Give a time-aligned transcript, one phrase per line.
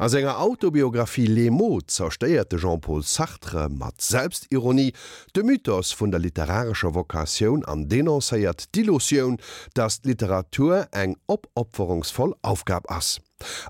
[0.00, 4.92] As enger Autobiografie Lemo zersteierte Jean-Paul Sartre mat Selbstironie
[5.34, 9.38] de Mythos vun der literarscher Vokaioun an denoncéiert Dilosioun,
[9.74, 13.20] dat Literatur eng opopferungsvoll aufgab ass.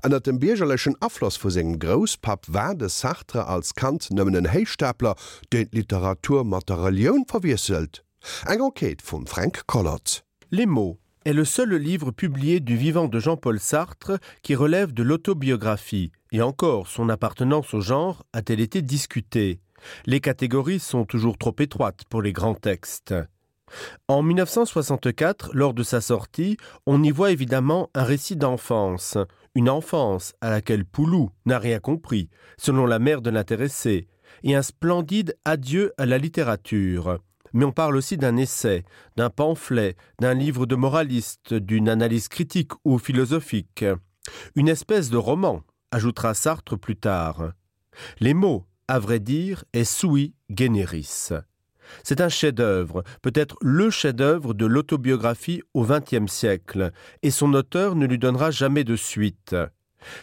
[0.02, 5.16] Annner dem biergerlechen Affloss vu segem Grospap werde Sartre als Kant nëmmen den Heichstapler
[5.50, 8.04] de Literaturmaterialioun verwieselt.
[8.45, 10.22] Eg Enquete vum Frank Collot.
[10.50, 10.98] Lemo
[11.29, 16.41] est le seul livre publié du vivant de Jean-Paul Sartre qui relève de l'autobiographie, et
[16.41, 19.60] encore son appartenance au genre a-t-elle été discutée?
[20.06, 23.14] Les catégories sont toujours trop étroites pour les grands textes.
[24.09, 29.19] En 1964, lors de sa sortie, on y voit évidemment un récit d'enfance,
[29.55, 34.08] une enfance à laquelle Poulou n'a rien compris, selon la mère de l'intéressé,
[34.45, 37.19] et un splendide adieu à la littérature
[37.52, 38.84] mais on parle aussi d'un essai,
[39.16, 43.84] d'un pamphlet, d'un livre de moraliste, d'une analyse critique ou philosophique.
[44.55, 47.53] Une espèce de roman, ajoutera Sartre plus tard.
[48.20, 51.31] Les mots, à vrai dire, est sui generis.
[52.05, 58.06] C'est un chef-d'œuvre, peut-être le chef-d'œuvre de l'autobiographie au XXe siècle, et son auteur ne
[58.06, 59.56] lui donnera jamais de suite.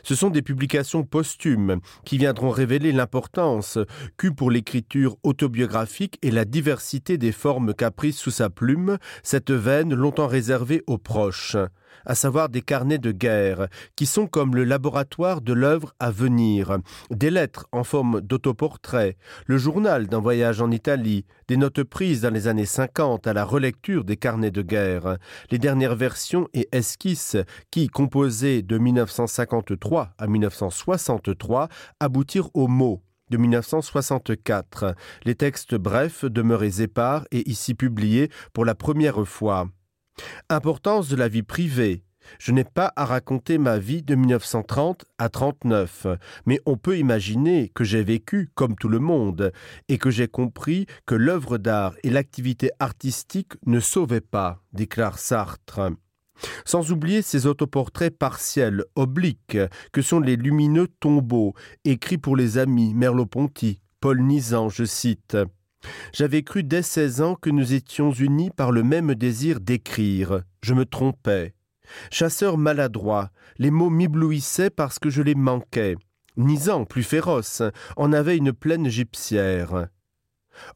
[0.03, 3.77] Ce sont des publications posthumes qui viendront révéler l'importance
[4.17, 9.51] qu'eut pour l'écriture autobiographique et la diversité des formes qu'a prises sous sa plume cette
[9.51, 11.57] veine longtemps réservée aux proches
[12.05, 16.77] à savoir des carnets de guerre, qui sont comme le laboratoire de l'œuvre à venir,
[17.11, 22.33] des lettres en forme d'autoportrait, le journal d'un voyage en Italie, des notes prises dans
[22.33, 25.17] les années 50 à la relecture des carnets de guerre,
[25.51, 27.37] les dernières versions et esquisses
[27.71, 36.81] qui, composées de 1953 à 1963, aboutirent aux mots de 1964, les textes brefs demeurés
[36.81, 39.67] épars et ici publiés pour la première fois.
[40.49, 42.03] Importance de la vie privée.
[42.39, 46.07] Je n'ai pas à raconter ma vie de 1930 à 39,
[46.45, 49.51] mais on peut imaginer que j'ai vécu comme tout le monde
[49.89, 55.91] et que j'ai compris que l'œuvre d'art et l'activité artistique ne sauvaient pas, déclare Sartre.
[56.65, 59.57] Sans oublier ces autoportraits partiels, obliques,
[59.93, 61.53] que sont les lumineux tombeaux,
[61.85, 65.37] écrits pour les amis Merleau-Ponty, Paul Nizan, je cite.
[66.13, 70.43] J'avais cru dès seize ans que nous étions unis par le même désir d'écrire.
[70.61, 71.53] Je me trompais.
[72.11, 75.95] Chasseur maladroit, les mots m'éblouissaient parce que je les manquais.
[76.37, 77.61] Nisan, plus féroce,
[77.95, 79.87] en avait une pleine gypsière.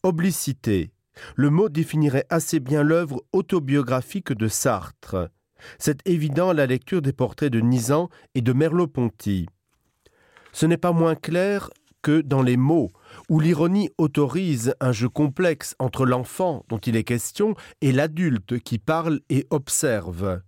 [0.03, 0.91] Oblicité.
[1.35, 5.29] Le mot définirait assez bien l'œuvre autobiographique de Sartre.
[5.77, 9.47] C'est évident à la lecture des portraits de Nisan et de Merleau-Ponty.
[10.53, 11.69] Ce n'est pas moins clair
[12.01, 12.89] que dans les mots,
[13.29, 18.79] où l'ironie autorise un jeu complexe entre l'enfant dont il est question et l'adulte qui
[18.79, 20.41] parle et observe.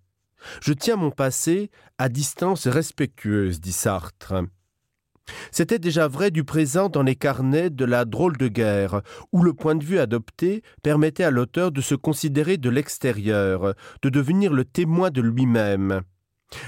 [0.62, 4.34] Je tiens mon passé à distance respectueuse, dit Sartre.
[5.52, 9.54] C'était déjà vrai du présent dans les carnets de la drôle de guerre, où le
[9.54, 14.66] point de vue adopté permettait à l'auteur de se considérer de l'extérieur, de devenir le
[14.66, 16.02] témoin de lui-même.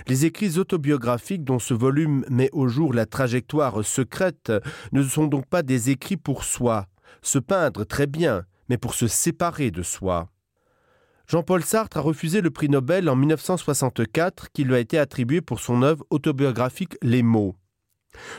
[0.08, 4.52] Les écrits autobiographiques dont ce volume met au jour la trajectoire secrète
[4.92, 6.88] ne sont donc pas des écrits pour soi,
[7.22, 10.30] se peindre très bien, mais pour se séparer de soi.
[11.28, 15.60] Jean-Paul Sartre a refusé le prix Nobel en 1964 qui lui a été attribué pour
[15.60, 17.56] son œuvre autobiographique Les mots.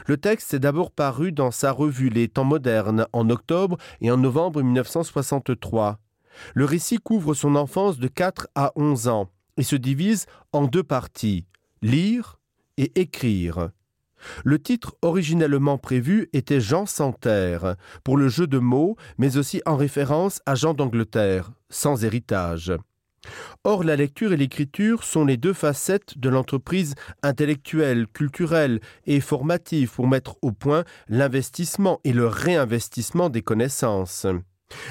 [0.06, 4.16] Le texte est d'abord paru dans sa revue Les temps modernes en octobre et en
[4.16, 5.98] novembre 1963.
[6.54, 10.82] Le récit couvre son enfance de 4 à 11 ans et se divise en deux
[10.82, 11.46] parties,
[11.82, 12.38] lire
[12.76, 13.70] et écrire.
[14.44, 19.60] Le titre originellement prévu était Jean sans terre, pour le jeu de mots, mais aussi
[19.66, 22.72] en référence à Jean d'Angleterre, sans héritage.
[23.64, 29.90] Or, la lecture et l'écriture sont les deux facettes de l'entreprise intellectuelle, culturelle et formative
[29.92, 34.26] pour mettre au point l'investissement et le réinvestissement des connaissances.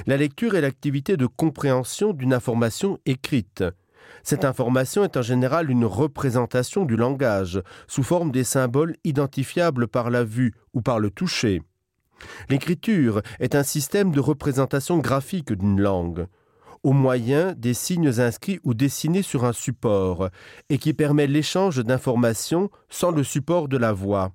[0.07, 3.63] La lecture est l'activité de compréhension d'une information écrite.
[4.23, 10.09] Cette information est en général une représentation du langage, sous forme des symboles identifiables par
[10.09, 11.61] la vue ou par le toucher.
[12.49, 16.27] L'écriture est un système de représentation graphique d'une langue,
[16.83, 20.29] au moyen des signes inscrits ou dessinés sur un support,
[20.69, 24.31] et qui permet l'échange d'informations sans le support de la voix.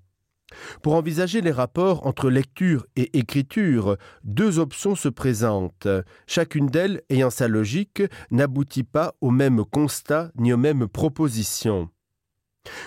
[0.83, 5.89] Pour envisager les rapports entre lecture et écriture, deux options se présentent.
[6.27, 11.89] Chacune d'elles, ayant sa logique, n'aboutit pas au même constat ni aux mêmes propositions.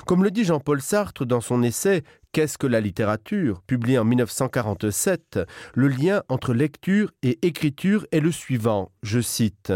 [0.06, 2.04] Comme le dit Jean-Paul Sartre dans son essai
[2.34, 5.40] Qu'est-ce que la littérature, publié en 1947,
[5.74, 9.74] le lien entre lecture et écriture est le suivant, je cite.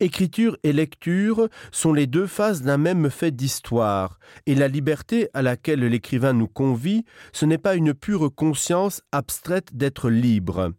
[0.00, 5.42] Écriture et lecture sont les deux phases d'un même fait d'histoire, et la liberté à
[5.42, 10.72] laquelle l'écrivain nous convie, ce n'est pas une pure conscience abstraite d'être libre.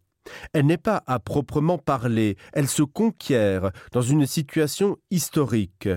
[0.53, 5.89] Elle n'est pas à proprement parler, elle se conquiert dans une situation historique.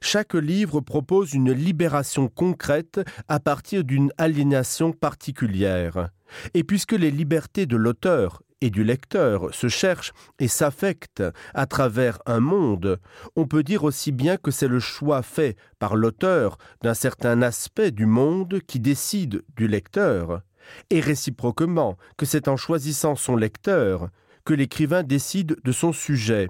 [0.00, 6.10] Chaque livre propose une libération concrète à partir d'une aliénation particulière.
[6.54, 12.20] Et puisque les libertés de l'auteur et du lecteur se cherchent et s'affectent à travers
[12.26, 12.98] un monde,
[13.36, 17.90] on peut dire aussi bien que c'est le choix fait par l'auteur d'un certain aspect
[17.90, 20.42] du monde qui décide du lecteur,
[20.90, 24.08] et réciproquement que c'est en choisissant son lecteur
[24.44, 26.48] que l'écrivain décide de son sujet.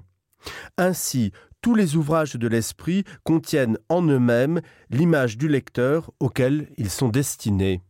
[0.77, 1.31] Ainsi,
[1.61, 4.61] tous les ouvrages de l'esprit contiennent en eux-mêmes
[4.91, 7.81] l'image du lecteur auquel ils sont destinés.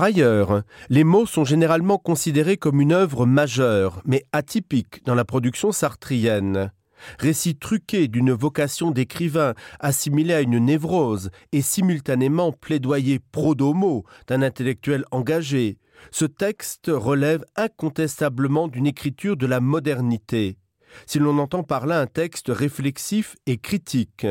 [0.00, 5.26] Par ailleurs, les mots sont généralement considérés comme une œuvre majeure, mais atypique dans la
[5.26, 6.72] production sartrienne.
[7.18, 15.04] Récit truqué d'une vocation d'écrivain assimilé à une névrose et simultanément plaidoyer pro-domo d'un intellectuel
[15.10, 15.76] engagé,
[16.10, 20.56] ce texte relève incontestablement d'une écriture de la modernité.
[21.04, 24.26] Si l'on entend par là un texte réflexif et critique,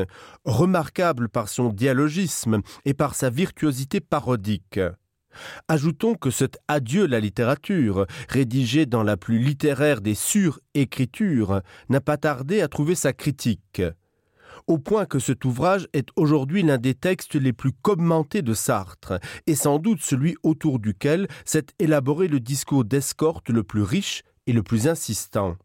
[0.46, 4.80] remarquable par son dialogisme et par sa virtuosité parodique.
[5.68, 12.18] Ajoutons que cet adieu la littérature, rédigé dans la plus littéraire des surécritures, n'a pas
[12.18, 13.82] tardé à trouver sa critique.
[14.68, 19.20] Au point que cet ouvrage est aujourd'hui l'un des textes les plus commentés de Sartre,
[19.48, 24.54] et sans doute celui autour duquel s'est élaboré le discours d'escorte le plus riche et
[24.54, 25.56] le plus insistant.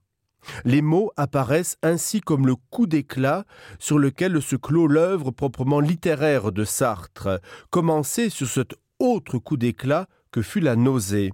[0.65, 3.45] Les mots apparaissent ainsi comme le coup d'éclat
[3.79, 7.41] sur lequel se clôt l'œuvre proprement littéraire de Sartre,
[7.71, 8.75] commencé sur cette
[9.05, 11.33] autre coup d'éclat que fut la nausée.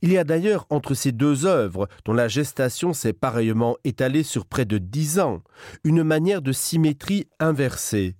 [0.00, 4.46] Il y a d'ailleurs entre ces deux œuvres, dont la gestation s'est pareillement étalée sur
[4.46, 5.42] près de dix ans,
[5.84, 8.16] une manière de symétrie inversée.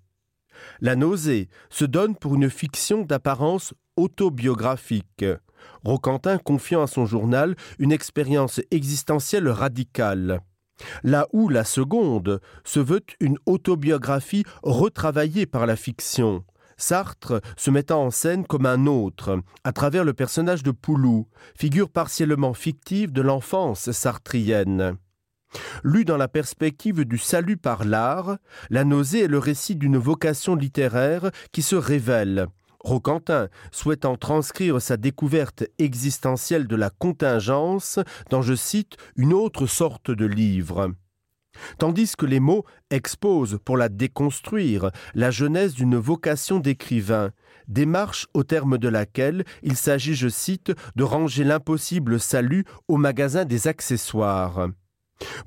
[0.80, 5.24] La nausée se donne pour une fiction d'apparence autobiographique.
[5.84, 10.40] Roquentin confiant à son journal une expérience existentielle radicale.
[11.02, 16.44] Là où la seconde se veut une autobiographie retravaillée par la fiction,
[16.78, 21.90] Sartre se mettant en scène comme un autre, à travers le personnage de Poulou, figure
[21.90, 24.96] partiellement fictive de l'enfance sartrienne.
[25.82, 28.38] Lu dans la perspective du salut par l'art,
[28.70, 32.46] la nausée est le récit d'une vocation littéraire qui se révèle.
[32.80, 37.98] Roquentin, souhaitant transcrire sa découverte existentielle de la contingence
[38.30, 40.92] dans, je cite, une autre sorte de livre
[41.78, 47.30] tandis que les mots exposent pour la déconstruire la genèse d'une vocation d'écrivain,
[47.68, 53.44] démarche au terme de laquelle il s'agit, je cite, de ranger l'impossible salut au magasin
[53.44, 54.68] des accessoires.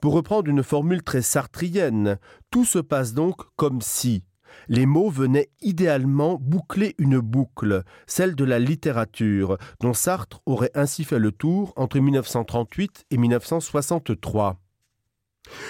[0.01, 2.17] Pour reprendre une formule très sartrienne,
[2.49, 4.23] tout se passe donc comme si
[4.67, 11.03] les mots venaient idéalement boucler une boucle, celle de la littérature, dont Sartre aurait ainsi
[11.03, 14.59] fait le tour entre 1938 et 1963.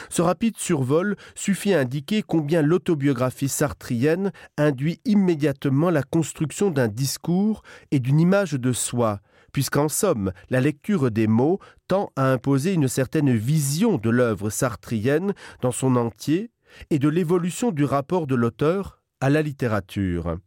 [0.09, 7.63] Ce rapide survol suffit à indiquer combien l'autobiographie sartrienne induit immédiatement la construction d'un discours
[7.91, 9.21] et d'une image de soi,
[9.53, 15.33] puisqu'en somme, la lecture des mots tend à imposer une certaine vision de l'œuvre sartrienne
[15.61, 16.51] dans son entier
[16.89, 20.37] et de l'évolution du rapport de l'auteur à la littérature.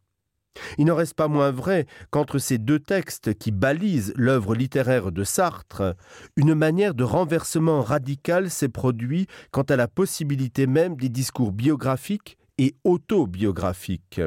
[0.79, 5.25] Il n'en reste pas moins vrai qu'entre ces deux textes qui balisent l'œuvre littéraire de
[5.25, 5.95] Sartre,
[6.37, 12.39] une manière de renversement radical s'est produit quant à la possibilité même des discours biographiques
[12.59, 14.21] et autobiographiques.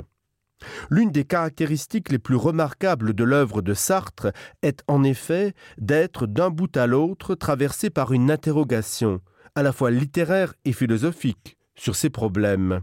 [0.90, 4.32] L'une des caractéristiques les plus remarquables de l'œuvre de Sartre
[4.64, 9.22] est en effet d'être d'un bout à l'autre traversé par une interrogation,
[9.56, 12.82] à la fois littéraire et philosophique, sur ces problèmes.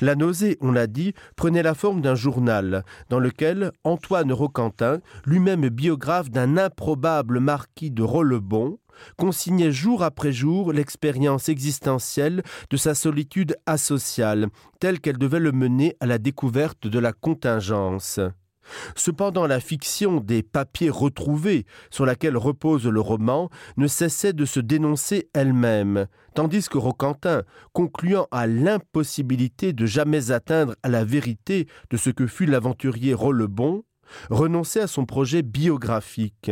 [0.00, 5.68] La nausée, on l'a dit, prenait la forme d'un journal dans lequel Antoine Roquentin, lui-même
[5.68, 8.78] biographe d'un improbable marquis de Rollebon,
[9.16, 14.48] consignait jour après jour l'expérience existentielle de sa solitude asociale,
[14.80, 18.20] telle qu'elle devait le mener à la découverte de la contingence.
[18.96, 24.60] Cependant la fiction des papiers retrouvés sur laquelle repose le roman ne cessait de se
[24.60, 31.96] dénoncer elle-même, tandis que Roquentin, concluant à l'impossibilité de jamais atteindre à la vérité de
[31.96, 33.84] ce que fut l'aventurier Rollebon,
[34.30, 36.50] renonçait à son projet biographique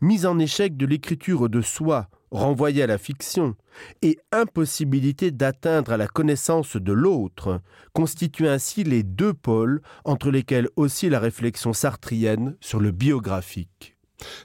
[0.00, 3.54] mise en échec de l'écriture de soi renvoyée à la fiction
[4.02, 7.60] et impossibilité d'atteindre à la connaissance de l'autre
[7.92, 13.96] constituent ainsi les deux pôles entre lesquels aussi la réflexion sartrienne sur le biographique.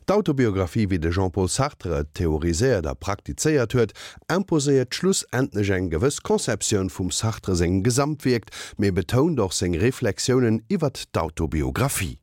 [0.07, 3.93] D'autobiografie wie de Jean-Paul Sartre theoriséiert der praktizeiert huet,
[4.27, 10.59] imposéiert Schluss endneg eng gewëss Konzeptioun vum Sartre seg Gesamtwirkt, mé betont doch seg Reflexioen
[10.67, 12.17] iwwer d'autobiografie.